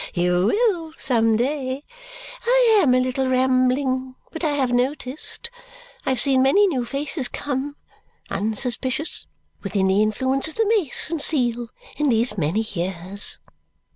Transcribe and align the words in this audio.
You 0.15 0.47
will, 0.47 0.93
some 0.97 1.37
day. 1.37 1.83
I 2.43 2.79
am 2.81 2.95
a 2.95 2.99
little 2.99 3.27
rambling. 3.29 4.15
But 4.31 4.43
I 4.43 4.53
have 4.53 4.73
noticed. 4.73 5.51
I 6.07 6.09
have 6.09 6.19
seen 6.19 6.41
many 6.41 6.65
new 6.65 6.85
faces 6.85 7.27
come, 7.27 7.75
unsuspicious, 8.27 9.27
within 9.61 9.85
the 9.85 10.01
influence 10.01 10.47
of 10.47 10.55
the 10.55 10.65
mace 10.75 11.11
and 11.11 11.21
seal 11.21 11.69
in 11.97 12.09
these 12.09 12.35
many 12.35 12.61
years. 12.61 13.37